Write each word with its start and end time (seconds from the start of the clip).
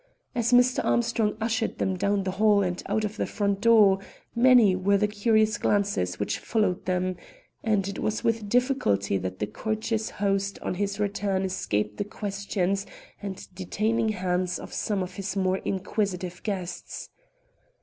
As 0.33 0.51
Mr. 0.51 0.83
Armstrong 0.83 1.37
ushered 1.39 1.77
them 1.77 1.95
down 1.95 2.23
the 2.23 2.31
hall 2.41 2.63
and 2.63 2.81
out 2.87 3.03
of 3.05 3.17
the 3.17 3.27
front 3.27 3.61
door, 3.61 3.99
many 4.33 4.75
were 4.75 4.97
the 4.97 5.07
curious 5.07 5.59
glances 5.59 6.19
which 6.19 6.39
followed 6.39 6.85
them, 6.85 7.17
and 7.63 7.87
it 7.87 7.99
was 7.99 8.23
with 8.23 8.49
difficulty 8.49 9.19
that 9.19 9.37
the 9.37 9.45
courteous 9.45 10.09
host 10.09 10.57
on 10.63 10.73
his 10.73 10.99
return 10.99 11.43
escaped 11.43 11.97
the 11.97 12.03
questions 12.03 12.87
and 13.21 13.47
detaining 13.53 14.09
hands 14.09 14.57
of 14.57 14.73
some 14.73 15.03
of 15.03 15.17
his 15.17 15.35
more 15.35 15.59
inquisitive 15.59 16.41
guests. 16.41 17.11